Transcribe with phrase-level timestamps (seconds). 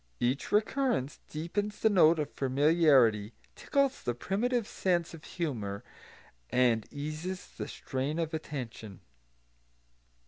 [0.19, 5.83] Each recurrence deepens the note of familiarity, tickles the primitive sense of humour,
[6.49, 9.01] and eases the strain of attention.